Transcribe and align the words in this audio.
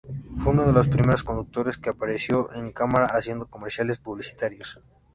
Fue 0.39 0.51
uno 0.51 0.65
de 0.65 0.73
los 0.73 0.89
primeros 0.89 1.23
conductores 1.23 1.77
que 1.77 1.91
apareció 1.91 2.51
en 2.55 2.71
cámara 2.71 3.05
haciendo 3.13 3.45
comerciales 3.45 3.99
publicitarios. 3.99 4.79